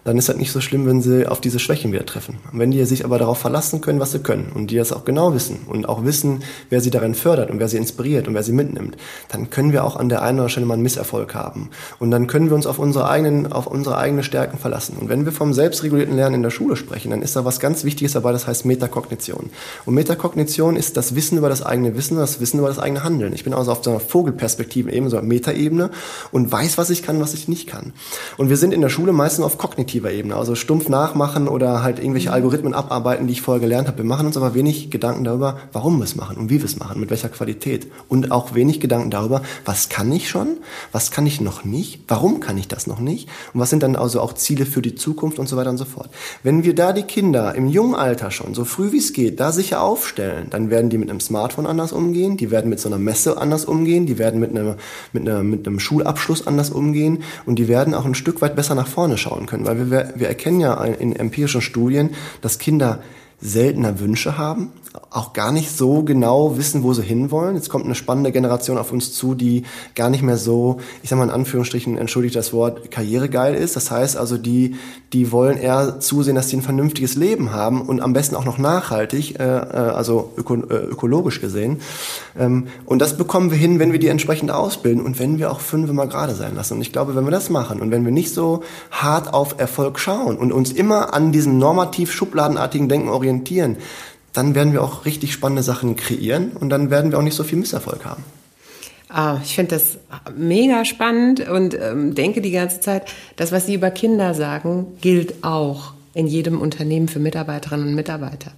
[0.04, 2.38] dann ist das nicht so schlimm, wenn sie auf diese Schwächen wieder treffen.
[2.52, 5.34] Wenn die sich aber darauf verlassen können, was sie können und die das auch genau
[5.34, 8.52] wissen und auch wissen, wer sie darin fördert und wer sie inspiriert und wer sie
[8.52, 8.96] mitnimmt,
[9.30, 11.70] dann können wir auch an der einen oder anderen Stelle mal einen Misserfolg haben.
[11.98, 14.96] Und dann können wir uns auf unsere eigenen, auf unsere eigenen Stärken verlassen.
[15.00, 17.84] Und wenn wir vom selbstregulierten Lernen in der Schule sprechen, dann ist da was ganz
[17.84, 19.50] Wichtiges dabei, das heißt Metakognition.
[19.86, 23.32] Und Metakognition ist das Wissen über das eigene Wissen, das Wissen über das eigene Handeln.
[23.32, 25.90] Ich bin also auf so einer Vogelperspektive eben, so einer Metaebene
[26.30, 27.92] und weiß, was ich kann, was ich nicht kann.
[28.36, 31.82] Und wir sind in der Schule meistens auf kognitiv kognitiver Ebene, also stumpf nachmachen oder
[31.82, 32.34] halt irgendwelche mhm.
[32.34, 33.98] Algorithmen abarbeiten, die ich vorher gelernt habe.
[33.98, 36.78] Wir machen uns aber wenig Gedanken darüber, warum wir es machen und wie wir es
[36.78, 37.86] machen, mit welcher Qualität.
[38.08, 40.58] Und auch wenig Gedanken darüber, was kann ich schon,
[40.92, 43.96] was kann ich noch nicht, warum kann ich das noch nicht und was sind dann
[43.96, 46.10] also auch Ziele für die Zukunft und so weiter und so fort.
[46.42, 49.52] Wenn wir da die Kinder im jungen Alter schon, so früh wie es geht, da
[49.52, 52.98] sicher aufstellen, dann werden die mit einem Smartphone anders umgehen, die werden mit so einer
[52.98, 54.76] Messe anders umgehen, die werden mit, einer,
[55.12, 58.74] mit, einer, mit einem Schulabschluss anders umgehen und die werden auch ein Stück weit besser
[58.74, 63.02] nach vorne schauen können, weil wir wir, wir erkennen ja in empirischen Studien, dass Kinder
[63.40, 64.72] seltener Wünsche haben,
[65.10, 67.56] auch gar nicht so genau wissen, wo sie hinwollen.
[67.56, 69.64] Jetzt kommt eine spannende Generation auf uns zu, die
[69.96, 73.74] gar nicht mehr so, ich sag mal in Anführungsstrichen, entschuldigt das Wort, karrieregeil ist.
[73.74, 74.76] Das heißt also, die,
[75.12, 78.58] die wollen eher zusehen, dass sie ein vernünftiges Leben haben und am besten auch noch
[78.58, 81.80] nachhaltig, äh, äh also öko, äh, ökologisch gesehen.
[82.38, 85.60] Ähm, und das bekommen wir hin, wenn wir die entsprechend ausbilden und wenn wir auch
[85.60, 86.74] fünf mal gerade sein lassen.
[86.74, 89.98] Und ich glaube, wenn wir das machen und wenn wir nicht so hart auf Erfolg
[89.98, 93.76] schauen und uns immer an diesem normativ schubladenartigen Denken orientieren,
[94.34, 97.44] dann werden wir auch richtig spannende Sachen kreieren und dann werden wir auch nicht so
[97.44, 98.22] viel Misserfolg haben.
[99.08, 99.98] Ah, ich finde das
[100.36, 103.04] mega spannend und ähm, denke die ganze Zeit,
[103.36, 108.52] das, was Sie über Kinder sagen, gilt auch in jedem Unternehmen für Mitarbeiterinnen und Mitarbeiter.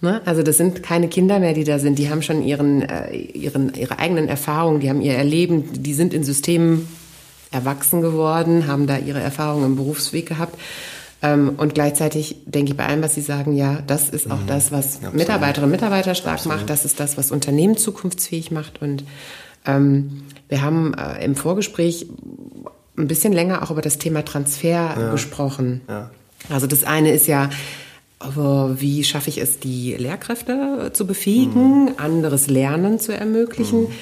[0.00, 0.20] Ne?
[0.24, 1.98] Also das sind keine Kinder mehr, die da sind.
[1.98, 6.12] Die haben schon ihren, äh, ihren, ihre eigenen Erfahrungen, die haben ihr Erleben, die sind
[6.12, 6.88] in Systemen
[7.52, 10.58] erwachsen geworden, haben da ihre Erfahrungen im Berufsweg gehabt.
[11.22, 14.46] Ähm, und gleichzeitig denke ich bei allem, was Sie sagen, ja, das ist auch mhm.
[14.46, 15.14] das, was Absolut.
[15.14, 16.58] Mitarbeiterinnen und Mitarbeiter stark Absolut.
[16.58, 16.70] macht.
[16.70, 18.80] Das ist das, was Unternehmen zukunftsfähig macht.
[18.80, 19.04] Und
[19.66, 22.06] ähm, wir haben äh, im Vorgespräch
[22.96, 25.10] ein bisschen länger auch über das Thema Transfer ja.
[25.10, 25.82] gesprochen.
[25.88, 26.10] Ja.
[26.48, 27.50] Also das eine ist ja,
[28.22, 31.94] wie schaffe ich es, die Lehrkräfte zu befähigen, mhm.
[31.96, 33.82] anderes Lernen zu ermöglichen?
[33.82, 33.92] Mhm.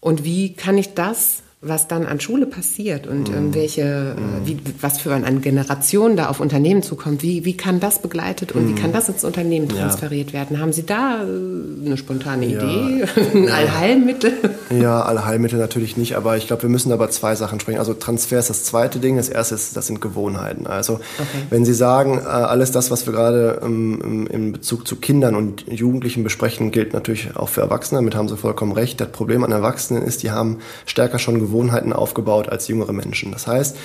[0.00, 3.54] Und wie kann ich das was dann an Schule passiert und ähm, mhm.
[3.54, 4.46] welche, mhm.
[4.46, 8.64] wie, was für eine Generation da auf Unternehmen zukommt, wie, wie kann das begleitet und
[8.64, 8.70] mhm.
[8.70, 10.40] wie kann das ins Unternehmen transferiert ja.
[10.40, 10.60] werden?
[10.60, 12.62] Haben Sie da äh, eine spontane ja.
[12.62, 13.54] Idee, ein ja.
[13.54, 14.32] Allheilmittel?
[14.70, 17.78] Ja, Allheilmittel natürlich nicht, aber ich glaube, wir müssen aber zwei Sachen sprechen.
[17.78, 20.66] Also Transfer ist das zweite Ding, das erste ist, das sind Gewohnheiten.
[20.66, 21.26] Also okay.
[21.50, 25.64] wenn Sie sagen, äh, alles das, was wir gerade ähm, in Bezug zu Kindern und
[25.70, 29.00] Jugendlichen besprechen, gilt natürlich auch für Erwachsene, damit haben Sie vollkommen recht.
[29.00, 33.30] Das Problem an Erwachsenen ist, die haben stärker schon Gewohnheiten Gewohnheiten aufgebaut als jüngere Menschen.
[33.30, 33.76] Das heißt,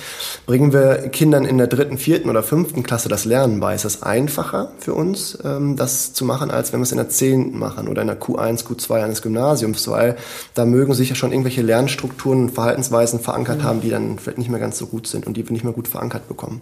[0.44, 4.02] bringen wir Kindern in der dritten, vierten oder fünften Klasse das Lernen bei, ist es
[4.02, 7.86] einfacher für uns, ähm, das zu machen, als wenn wir es in der zehnten machen
[7.86, 10.16] oder in der Q1, Q2 eines Gymnasiums, weil
[10.54, 13.62] da mögen sich ja schon irgendwelche Lernstrukturen und Verhaltensweisen verankert mhm.
[13.62, 15.72] haben, die dann vielleicht nicht mehr ganz so gut sind und die wir nicht mehr
[15.72, 16.60] gut verankert bekommen.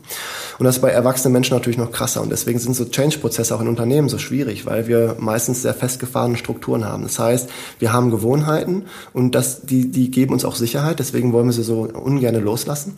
[0.58, 3.62] Und das ist bei erwachsenen Menschen natürlich noch krasser und deswegen sind so Change-Prozesse auch
[3.62, 7.04] in Unternehmen so schwierig, weil wir meistens sehr festgefahrene Strukturen haben.
[7.04, 11.46] Das heißt, wir haben Gewohnheiten und das, die, die geben uns auch Sicherheit deswegen wollen
[11.46, 12.96] wir sie so ungern loslassen.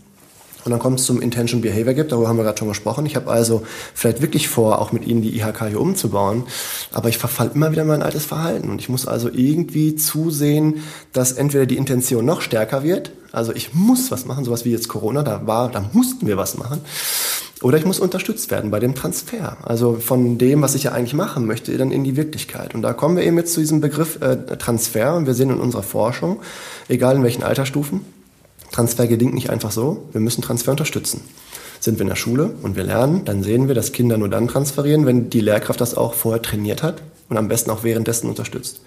[0.64, 3.06] Und dann kommt es zum Intention Behavior Gap, darüber haben wir gerade schon gesprochen.
[3.06, 3.62] Ich habe also
[3.94, 6.44] vielleicht wirklich vor, auch mit Ihnen die IHK hier umzubauen,
[6.92, 8.68] aber ich verfall immer wieder in mein altes Verhalten.
[8.68, 10.82] Und ich muss also irgendwie zusehen,
[11.12, 14.88] dass entweder die Intention noch stärker wird, also ich muss was machen, sowas wie jetzt
[14.88, 16.80] Corona, da war, da mussten wir was machen.
[17.62, 19.58] Oder ich muss unterstützt werden bei dem Transfer.
[19.62, 22.74] Also von dem, was ich ja eigentlich machen möchte, dann in die Wirklichkeit.
[22.74, 25.14] Und da kommen wir eben jetzt zu diesem Begriff äh, Transfer.
[25.14, 26.40] Und wir sehen in unserer Forschung,
[26.88, 28.00] egal in welchen Altersstufen,
[28.72, 30.08] Transfer gelingt nicht einfach so.
[30.12, 31.20] Wir müssen Transfer unterstützen.
[31.80, 34.48] Sind wir in der Schule und wir lernen, dann sehen wir, dass Kinder nur dann
[34.48, 38.80] transferieren, wenn die Lehrkraft das auch vorher trainiert hat und am besten auch währenddessen unterstützt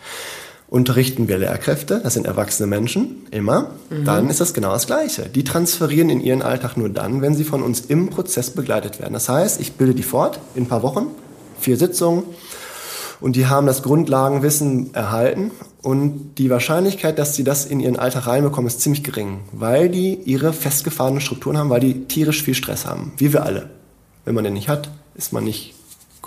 [0.73, 4.05] unterrichten wir Lehrkräfte, das sind erwachsene Menschen, immer, mhm.
[4.05, 5.29] dann ist das genau das Gleiche.
[5.29, 9.13] Die transferieren in ihren Alltag nur dann, wenn sie von uns im Prozess begleitet werden.
[9.13, 11.11] Das heißt, ich bilde die fort in ein paar Wochen,
[11.59, 12.23] vier Sitzungen,
[13.21, 15.51] und die haben das Grundlagenwissen erhalten
[15.83, 20.15] und die Wahrscheinlichkeit, dass sie das in ihren Alltag reinbekommen, ist ziemlich gering, weil die
[20.25, 23.69] ihre festgefahrenen Strukturen haben, weil die tierisch viel Stress haben, wie wir alle.
[24.25, 25.75] Wenn man den nicht hat, ist man nicht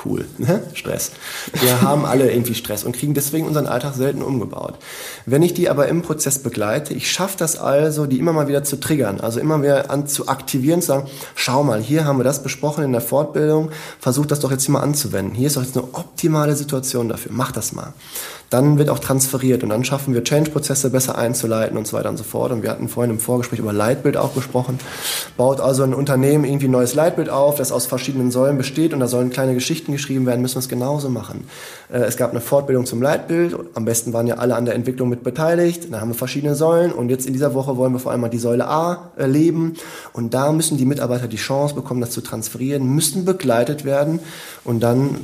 [0.05, 0.27] cool.
[0.39, 0.63] Ne?
[0.75, 1.13] Stress.
[1.55, 4.75] Wir haben alle irgendwie Stress und kriegen deswegen unseren Alltag selten umgebaut.
[5.25, 8.65] Wenn ich die aber im Prozess begleite, ich schaffe das also, die immer mal wieder
[8.65, 12.25] zu triggern, also immer wieder an zu aktivieren, zu sagen, schau mal, hier haben wir
[12.25, 15.35] das besprochen in der Fortbildung, versuch das doch jetzt mal anzuwenden.
[15.35, 17.93] Hier ist doch jetzt eine optimale Situation dafür, mach das mal
[18.51, 22.17] dann wird auch transferiert und dann schaffen wir Change-Prozesse besser einzuleiten und so weiter und
[22.17, 22.53] so fort.
[22.53, 24.79] Und wir hatten vorhin im Vorgespräch über Leitbild auch gesprochen.
[25.37, 29.01] Baut also ein Unternehmen irgendwie ein neues Leitbild auf, das aus verschiedenen Säulen besteht und
[29.01, 31.45] da sollen kleine Geschichten geschrieben werden, müssen wir es genauso machen.
[31.93, 33.57] Äh, es gab eine Fortbildung zum Leitbild.
[33.75, 35.89] Am besten waren ja alle an der Entwicklung mit beteiligt.
[35.91, 38.29] Da haben wir verschiedene Säulen und jetzt in dieser Woche wollen wir vor allem mal
[38.29, 39.75] die Säule A erleben.
[40.13, 44.21] Und da müssen die Mitarbeiter die Chance bekommen, das zu transferieren, müssen begleitet werden
[44.65, 45.17] und dann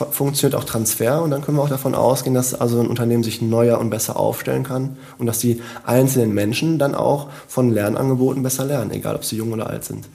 [0.00, 3.24] äh, funktioniert auch Transfer und dann können wir auch davon ausgehen, dass also ein Unternehmen
[3.24, 8.42] sich neuer und besser aufstellen kann und dass die einzelnen Menschen dann auch von Lernangeboten
[8.42, 10.08] besser lernen, egal ob sie jung oder alt sind.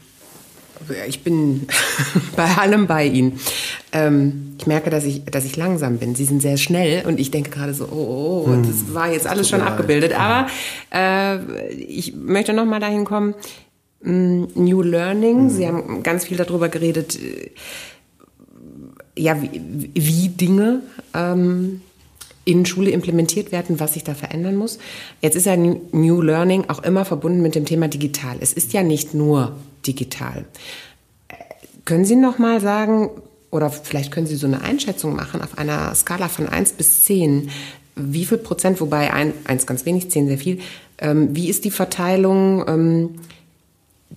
[1.08, 1.68] Ich bin
[2.36, 3.40] bei allem bei Ihnen.
[3.92, 6.16] Ähm, ich merke, dass ich, dass ich langsam bin.
[6.16, 8.64] Sie sind sehr schnell und ich denke gerade so, oh, oh, oh hm.
[8.64, 10.18] das war jetzt alles schon abgebildet.
[10.18, 10.48] Aber
[10.94, 13.36] äh, ich möchte noch mal dahin kommen.
[14.02, 15.42] Mm, New Learning.
[15.42, 15.50] Hm.
[15.50, 17.52] Sie haben ganz viel darüber geredet, äh,
[19.18, 20.82] ja, wie, wie Dinge
[21.14, 21.82] ähm,
[22.45, 24.79] in Schule implementiert werden, was sich da verändern muss.
[25.21, 28.38] Jetzt ist ja New Learning auch immer verbunden mit dem Thema digital.
[28.39, 29.56] Es ist ja nicht nur
[29.88, 30.45] digital.
[31.86, 33.10] Können Sie noch mal sagen,
[33.51, 37.49] oder vielleicht können Sie so eine Einschätzung machen auf einer Skala von 1 bis 10.
[37.95, 40.60] Wie viel Prozent, wobei 1 ganz wenig, 10 sehr viel,
[40.97, 43.10] ähm, wie ist die Verteilung, ähm,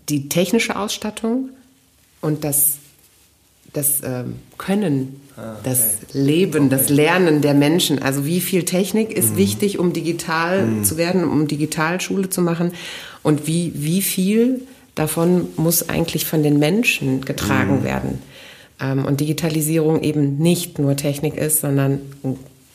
[0.08, 1.50] die technische Ausstattung
[2.20, 2.78] und das,
[3.72, 5.60] das ähm, Können, ah, okay.
[5.64, 6.76] das Leben, okay.
[6.76, 8.00] das Lernen der Menschen?
[8.00, 9.38] Also wie viel Technik ist mhm.
[9.38, 10.84] wichtig, um digital mhm.
[10.84, 12.72] zu werden, um Digitalschule zu machen?
[13.22, 14.62] Und wie, wie viel
[14.94, 17.84] davon muss eigentlich von den Menschen getragen mhm.
[17.84, 18.18] werden?
[18.80, 22.00] Ähm, und Digitalisierung eben nicht nur Technik ist, sondern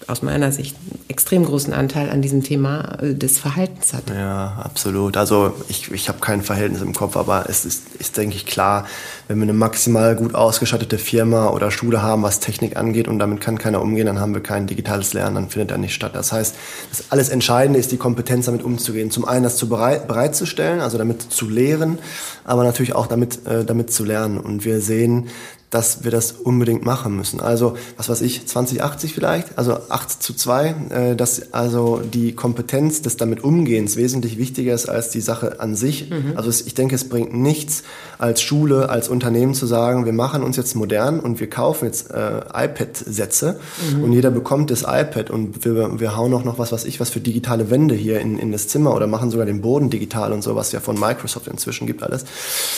[0.08, 4.10] aus meiner Sicht einen extrem großen Anteil an diesem Thema äh, des Verhaltens hat.
[4.10, 5.18] Ja, absolut.
[5.18, 8.86] Also ich, ich habe kein Verhältnis im Kopf, aber es ist, ist, denke ich, klar,
[9.28, 13.42] wenn wir eine maximal gut ausgestattete Firma oder Schule haben, was Technik angeht und damit
[13.42, 16.12] kann keiner umgehen, dann haben wir kein digitales Lernen, dann findet er nicht statt.
[16.16, 16.56] Das heißt,
[16.90, 19.12] das alles Entscheidende ist die Kompetenz, damit umzugehen.
[19.12, 22.00] Zum einen das zu bereit, bereitzustellen, also damit zu lehren,
[22.44, 24.38] aber natürlich auch damit, äh, damit zu lernen.
[24.38, 25.30] Und wir sehen,
[25.72, 27.40] dass wir das unbedingt machen müssen.
[27.40, 33.02] Also, was weiß ich, 2080 vielleicht, also 8 zu 2, äh, dass also die Kompetenz
[33.02, 36.10] des damit Umgehens wesentlich wichtiger ist als die Sache an sich.
[36.10, 36.34] Mhm.
[36.36, 37.84] Also es, ich denke, es bringt nichts
[38.18, 42.12] als Schule, als Unternehmen zu sagen, wir machen uns jetzt modern und wir kaufen jetzt
[42.12, 43.58] äh, iPad-Sätze
[43.94, 44.04] mhm.
[44.04, 47.10] und jeder bekommt das iPad und wir, wir hauen auch noch was, was ich, was
[47.10, 50.42] für digitale Wände hier in, in das Zimmer oder machen sogar den Boden digital und
[50.42, 52.26] so, was ja von Microsoft inzwischen gibt alles,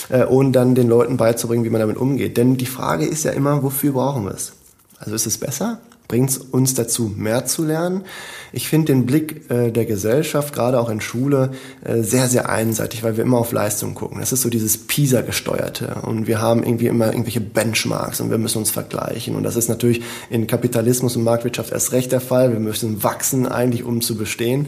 [0.10, 2.38] äh, und dann den Leuten beizubringen, wie man damit umgeht.
[2.38, 4.52] Denn die Frage Frage ist ja immer, wofür brauchen wir es?
[5.00, 5.80] Also ist es besser?
[6.14, 8.04] Bringt es uns dazu, mehr zu lernen?
[8.52, 11.50] Ich finde den Blick äh, der Gesellschaft, gerade auch in Schule,
[11.84, 14.20] äh, sehr, sehr einseitig, weil wir immer auf Leistung gucken.
[14.20, 18.60] Das ist so dieses PISA-gesteuerte und wir haben irgendwie immer irgendwelche Benchmarks und wir müssen
[18.60, 19.36] uns vergleichen.
[19.36, 22.54] Und das ist natürlich in Kapitalismus und Marktwirtschaft erst recht der Fall.
[22.54, 24.68] Wir müssen wachsen eigentlich, um zu bestehen.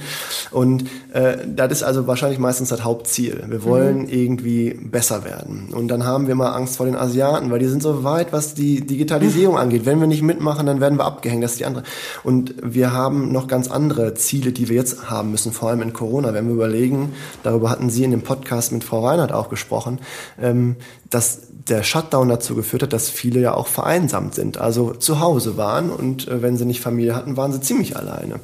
[0.50, 3.44] Und äh, das ist also wahrscheinlich meistens das Hauptziel.
[3.50, 4.10] Wir wollen mhm.
[4.10, 5.70] irgendwie besser werden.
[5.72, 8.56] Und dann haben wir mal Angst vor den Asiaten, weil die sind so weit, was
[8.56, 9.86] die Digitalisierung angeht.
[9.86, 11.35] Wenn wir nicht mitmachen, dann werden wir abgehängt.
[11.42, 11.84] Das ist die andere.
[12.24, 15.94] Und wir haben noch ganz andere Ziele, die wir jetzt haben müssen, vor allem in
[15.94, 16.34] Corona.
[16.34, 20.00] Wenn wir überlegen, darüber hatten Sie in dem Podcast mit Frau Reinhardt auch gesprochen,
[20.42, 20.76] ähm,
[21.10, 25.58] dass der Shutdown dazu geführt hat, dass viele ja auch vereinsamt sind, also zu Hause
[25.58, 28.40] waren und äh, wenn sie nicht Familie hatten, waren sie ziemlich alleine.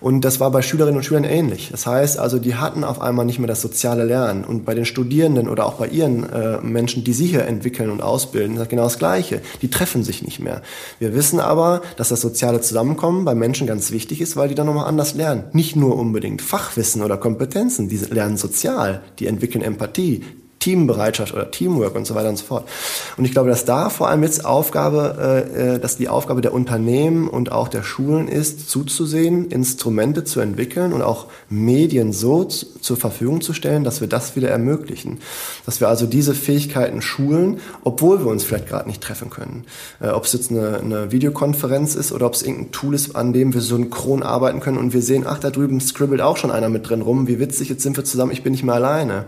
[0.00, 1.68] Und das war bei Schülerinnen und Schülern ähnlich.
[1.70, 4.44] Das heißt also, die hatten auf einmal nicht mehr das soziale Lernen.
[4.44, 8.02] Und bei den Studierenden oder auch bei ihren äh, Menschen, die sie hier entwickeln und
[8.02, 9.42] ausbilden, ist genau das Gleiche.
[9.60, 10.62] Die treffen sich nicht mehr.
[10.98, 14.66] Wir wissen aber, dass das soziale Zusammenkommen bei Menschen ganz wichtig ist, weil die dann
[14.66, 15.44] nochmal anders lernen.
[15.52, 20.24] Nicht nur unbedingt Fachwissen oder Kompetenzen, die lernen sozial, die entwickeln Empathie,
[20.62, 22.68] Teambereitschaft oder Teamwork und so weiter und so fort.
[23.16, 26.54] Und ich glaube, dass da vor allem jetzt Aufgabe, äh, äh, dass die Aufgabe der
[26.54, 32.96] Unternehmen und auch der Schulen ist, zuzusehen, Instrumente zu entwickeln und auch Medien so zur
[32.96, 35.18] Verfügung zu stellen, dass wir das wieder ermöglichen.
[35.66, 39.64] Dass wir also diese Fähigkeiten schulen, obwohl wir uns vielleicht gerade nicht treffen können.
[40.00, 43.32] Äh, ob es jetzt eine, eine Videokonferenz ist oder ob es irgendein Tool ist, an
[43.32, 46.68] dem wir synchron arbeiten können und wir sehen, ach, da drüben scribbelt auch schon einer
[46.68, 49.24] mit drin rum, wie witzig, jetzt sind wir zusammen, ich bin nicht mehr alleine.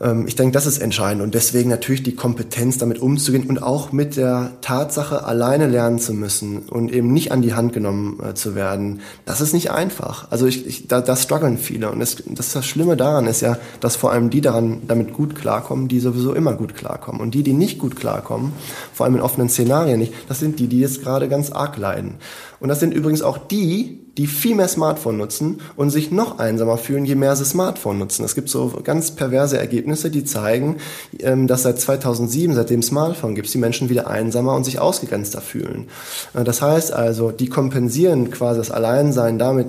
[0.00, 3.92] Ähm, ich denke, das ist entscheidend und deswegen natürlich die Kompetenz, damit umzugehen und auch
[3.92, 8.34] mit der Tatsache, alleine lernen zu müssen und eben nicht an die Hand genommen äh,
[8.34, 9.00] zu werden.
[9.24, 10.30] Das ist nicht einfach.
[10.30, 13.58] Also ich, ich, da, da strugglen viele und das, das, das Schlimme daran ist ja,
[13.80, 17.42] dass vor allem die daran damit gut klarkommen, die sowieso immer gut klarkommen und die,
[17.42, 18.52] die nicht gut klarkommen,
[18.92, 22.16] vor allem in offenen Szenarien nicht, das sind die, die jetzt gerade ganz arg leiden.
[22.60, 26.76] Und das sind übrigens auch die, die viel mehr Smartphone nutzen und sich noch einsamer
[26.76, 28.24] fühlen, je mehr sie Smartphone nutzen.
[28.24, 30.76] Es gibt so ganz perverse Ergebnisse, die zeigen,
[31.20, 35.86] ähm, dass seit 2007, seitdem Smartphone gibt, die Menschen wieder einsamer und sich ausgegrenzter fühlen.
[36.34, 39.68] Äh, das heißt also, die kompensieren quasi das Alleinsein damit,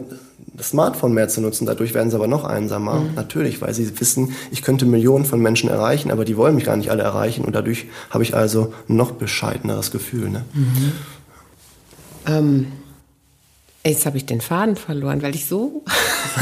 [0.57, 1.67] das Smartphone mehr zu nutzen.
[1.67, 2.95] Dadurch werden sie aber noch einsamer.
[2.95, 3.13] Mhm.
[3.15, 6.75] Natürlich, weil sie wissen, ich könnte Millionen von Menschen erreichen, aber die wollen mich gar
[6.75, 7.45] nicht alle erreichen.
[7.45, 10.29] Und dadurch habe ich also noch bescheideneres Gefühl.
[10.29, 10.43] Ne?
[10.53, 10.91] Mhm.
[12.25, 12.67] Ähm,
[13.86, 15.86] Jetzt habe ich den Faden verloren, weil ich so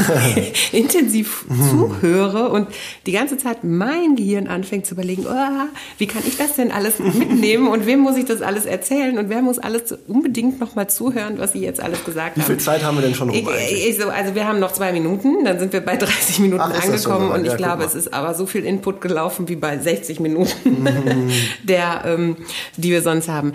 [0.72, 2.66] intensiv zuhöre und
[3.06, 6.98] die ganze Zeit mein Gehirn anfängt zu überlegen, oh, wie kann ich das denn alles
[6.98, 11.38] mitnehmen und wem muss ich das alles erzählen und wer muss alles unbedingt nochmal zuhören,
[11.38, 12.42] was Sie jetzt alles gesagt haben.
[12.42, 14.72] Wie viel Zeit haben wir denn schon rum ich, ich, so, Also wir haben noch
[14.72, 17.94] zwei Minuten, dann sind wir bei 30 Minuten Ach, angekommen und ich ja, glaube, es
[17.94, 21.30] ist aber so viel Input gelaufen wie bei 60 Minuten, mhm.
[21.62, 22.36] der, ähm,
[22.76, 23.52] die wir sonst haben.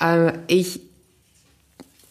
[0.00, 0.89] Äh, ich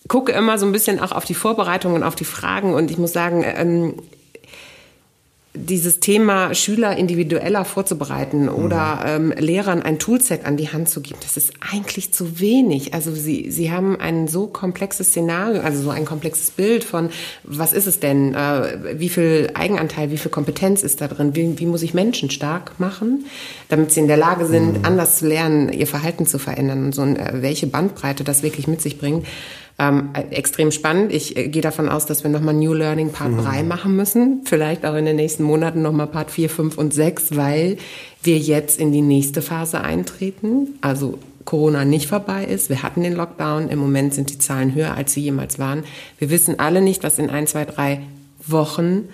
[0.10, 2.98] gucke immer so ein bisschen auch auf die Vorbereitungen und auf die Fragen und ich
[2.98, 3.94] muss sagen, ähm,
[5.56, 11.20] dieses Thema Schüler individueller vorzubereiten oder ähm, Lehrern ein Toolset an die Hand zu geben,
[11.22, 12.94] das ist eigentlich zu wenig.
[12.94, 17.10] Also sie, sie haben ein so komplexes Szenario, also so ein komplexes Bild von,
[17.44, 21.58] was ist es denn, äh, wie viel Eigenanteil, wie viel Kompetenz ist da drin, wie,
[21.58, 23.26] wie muss ich Menschen stark machen,
[23.70, 24.86] damit sie in der Lage sind, mhm.
[24.86, 28.82] anders zu lernen, ihr Verhalten zu verändern und so, äh, welche Bandbreite das wirklich mit
[28.82, 29.26] sich bringt.
[29.82, 31.14] Ähm, extrem spannend.
[31.14, 33.38] Ich äh, gehe davon aus, dass wir nochmal New Learning Part mhm.
[33.38, 34.42] 3 machen müssen.
[34.44, 37.78] Vielleicht auch in den nächsten Monaten nochmal Part 4, 5 und 6, weil
[38.22, 40.78] wir jetzt in die nächste Phase eintreten.
[40.82, 42.70] Also Corona nicht vorbei ist.
[42.70, 43.70] Wir hatten den Lockdown.
[43.70, 45.86] Im Moment sind die Zahlen höher, als sie jemals waren.
[46.18, 48.02] Wir wissen alle nicht, was in ein, zwei, drei
[48.46, 49.06] Wochen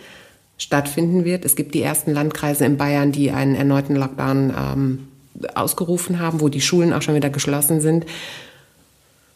[0.58, 1.45] stattfinden wird.
[1.45, 5.08] Es gibt die ersten Landkreise in Bayern, die einen erneuten Lockdown ähm,
[5.54, 8.06] ausgerufen haben, wo die Schulen auch schon wieder geschlossen sind.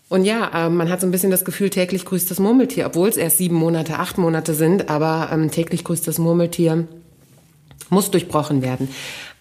[0.09, 3.09] Und ja, äh, man hat so ein bisschen das Gefühl, täglich grüßt das Murmeltier, obwohl
[3.09, 6.87] es erst sieben Monate, acht Monate sind, aber ähm, täglich grüßt das Murmeltier
[7.89, 8.89] muss durchbrochen werden.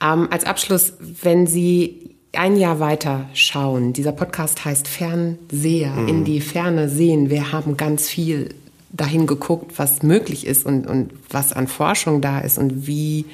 [0.03, 6.09] Ähm, als Abschluss, wenn Sie ein Jahr weiter schauen, dieser Podcast heißt Fernseher, mhm.
[6.09, 7.31] in die Ferne sehen.
[7.31, 8.51] Wir haben ganz viel
[8.91, 13.27] dahin geguckt, was möglich ist und, und was an Forschung da ist und wie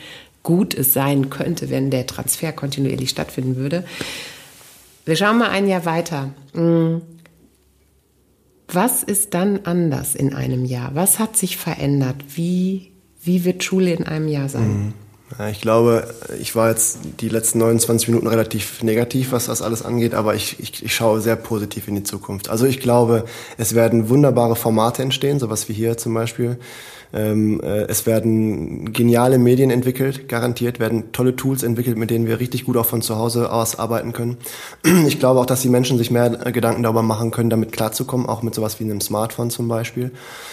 [0.42, 3.84] gut es sein könnte, wenn der Transfer kontinuierlich stattfinden würde.
[5.04, 6.30] Wir schauen mal ein Jahr weiter.
[6.54, 7.02] Mhm.
[8.68, 10.94] Was ist dann anders in einem Jahr?
[10.94, 12.16] Was hat sich verändert?
[12.34, 14.68] Wie, wie wird Schule in einem Jahr sein?
[14.68, 14.94] Mhm.
[15.38, 19.82] Ja, ich glaube, ich war jetzt die letzten 29 Minuten relativ negativ, was das alles
[19.82, 22.50] angeht, aber ich, ich, ich schaue sehr positiv in die Zukunft.
[22.50, 23.24] Also ich glaube,
[23.56, 26.58] es werden wunderbare Formate entstehen, sowas wie hier zum Beispiel.
[27.14, 32.40] Ähm, äh, es werden geniale Medien entwickelt, garantiert werden tolle Tools entwickelt, mit denen wir
[32.40, 34.36] richtig gut auch von zu Hause aus arbeiten können.
[35.06, 38.26] Ich glaube auch, dass die Menschen sich mehr äh, Gedanken darüber machen können, damit klarzukommen,
[38.26, 40.10] auch mit sowas wie einem Smartphone zum Beispiel.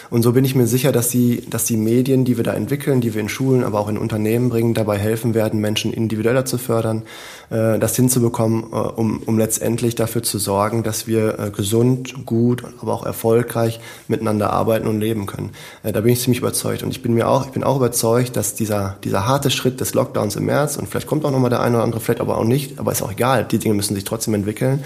[0.10, 3.02] Und so bin ich mir sicher, dass die, dass die Medien, die wir da entwickeln,
[3.02, 6.58] die wir in Schulen, aber auch in Unternehmen bringen, dabei helfen werden, Menschen individueller zu
[6.58, 7.04] fördern,
[7.52, 12.64] äh, das hinzubekommen, äh, um, um letztendlich dafür zu sorgen, dass wir äh, gesund, gut,
[12.82, 15.52] aber auch erfolgreich miteinander arbeiten und leben können.
[15.84, 16.82] Äh, da bin ich ziemlich überzeugt.
[16.84, 19.94] Und ich bin mir auch, ich bin auch überzeugt, dass dieser, dieser harte Schritt des
[19.94, 22.46] Lockdowns im März, und vielleicht kommt auch nochmal der eine oder andere, vielleicht aber auch
[22.46, 24.84] nicht, aber ist auch egal, die Dinge müssen sich trotzdem entwickeln,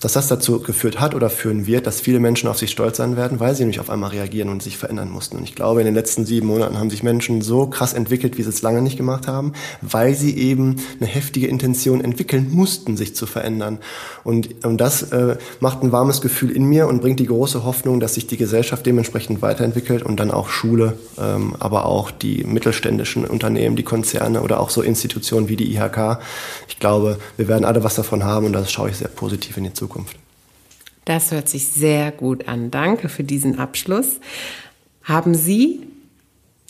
[0.00, 3.16] dass das dazu geführt hat oder führen wird, dass viele Menschen auf sich stolz sein
[3.16, 5.36] werden, weil sie nämlich auf einmal reagieren und sich verändern mussten.
[5.36, 8.42] Und ich glaube, in den letzten sieben Monaten haben sich Menschen so krass entwickelt, wie
[8.42, 13.14] sie es lange nicht gemacht haben, weil sie eben eine heftige Intention entwickeln mussten, sich
[13.14, 13.78] zu verändern.
[14.24, 18.00] Und, und das äh, macht ein warmes Gefühl in mir und bringt die große Hoffnung,
[18.00, 23.24] dass sich die Gesellschaft dementsprechend weiterentwickelt und dann auch Schule, ähm, aber auch die mittelständischen
[23.24, 26.18] Unternehmen, die Konzerne oder auch so Institutionen wie die IHK.
[26.68, 29.64] Ich glaube, wir werden alle was davon haben und das schaue ich sehr positiv in
[29.64, 29.90] die Zukunft.
[29.90, 30.16] Zukunft.
[31.04, 32.70] Das hört sich sehr gut an.
[32.70, 34.20] Danke für diesen Abschluss.
[35.02, 35.80] Haben Sie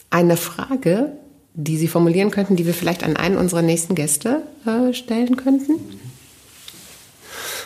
[0.08, 1.12] eine Frage,
[1.54, 5.74] die Sie formulieren könnten, die wir vielleicht an einen unserer nächsten Gäste äh, stellen könnten?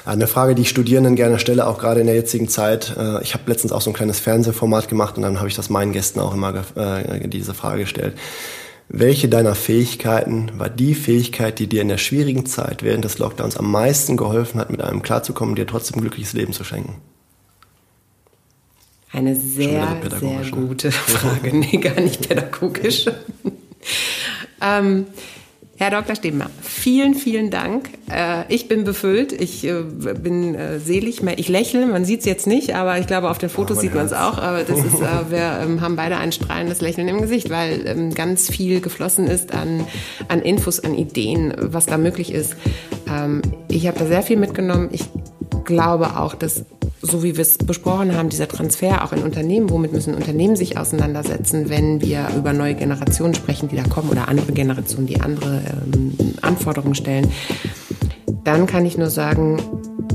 [0.07, 2.95] Eine Frage, die ich Studierenden gerne stelle, auch gerade in der jetzigen Zeit.
[2.99, 5.71] Äh, ich habe letztens auch so ein kleines Fernsehformat gemacht und dann habe ich das
[5.71, 8.15] meinen Gästen auch immer äh, diese Frage gestellt.
[8.91, 13.57] Welche deiner Fähigkeiten war die Fähigkeit, die dir in der schwierigen Zeit während des Lockdowns
[13.57, 16.97] am meisten geholfen hat, mit einem klarzukommen und dir trotzdem ein glückliches Leben zu schenken?
[19.11, 20.51] Eine sehr, sehr ne?
[20.51, 21.57] gute Frage.
[21.57, 23.07] Nee, gar nicht pädagogisch.
[24.65, 25.07] ähm,
[25.77, 26.15] Herr Dr.
[26.15, 27.91] Stebmer, vielen, vielen Dank.
[28.09, 32.47] Äh, ich bin befüllt, ich äh, bin äh, selig, ich lächle, man sieht es jetzt
[32.47, 34.39] nicht, aber ich glaube, auf den Fotos oh, sieht man es auch.
[34.39, 35.01] Aber das ist,
[35.31, 39.53] wir ähm, haben beide ein strahlendes Lächeln im Gesicht, weil ähm, ganz viel geflossen ist
[39.53, 39.85] an,
[40.29, 42.55] an Infos, an Ideen, was da möglich ist.
[43.11, 44.91] Ähm, ich habe da sehr viel mitgenommen.
[44.93, 45.03] Ich
[45.65, 46.65] glaube auch, dass
[47.05, 50.79] so wie wir es besprochen haben, dieser Transfer auch in Unternehmen, womit müssen Unternehmen sich
[50.79, 55.63] auseinandersetzen, wenn wir über neue Generationen sprechen, die da kommen oder andere Generationen, die andere
[55.95, 57.31] ähm, Anforderungen stellen,
[58.45, 59.61] dann kann ich nur sagen,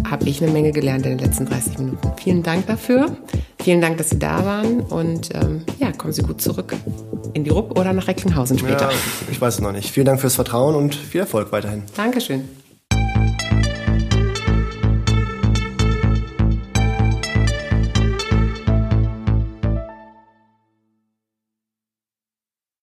[0.10, 2.12] habe ich eine Menge gelernt in den letzten 30 Minuten.
[2.18, 3.18] Vielen Dank dafür.
[3.62, 6.74] Vielen Dank, dass Sie da waren und ähm, ja, kommen Sie gut zurück
[7.34, 8.90] in die Rupp oder nach Recklinghausen später.
[8.90, 8.98] Ja,
[9.30, 9.92] ich weiß es noch nicht.
[9.92, 11.84] Vielen Dank fürs Vertrauen und viel Erfolg weiterhin.
[11.96, 12.48] Dankeschön.